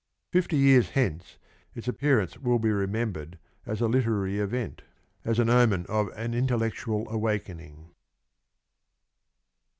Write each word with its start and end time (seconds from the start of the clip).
Fifty 0.33 0.57
years 0.57 0.89
hence, 0.89 1.37
its 1.75 1.87
appearance 1.87 2.35
will 2.39 2.57
be 2.57 2.71
remembered 2.71 3.37
as 3.67 3.81
a 3.81 3.87
literary 3.87 4.39
event, 4.39 4.81
as 5.23 5.37
an 5.37 5.47
omen 5.47 5.85
of 5.89 6.07
an 6.15 6.33
intellectual 6.33 7.07
awakening. 7.11 7.91